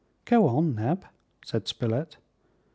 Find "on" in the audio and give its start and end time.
0.47-0.73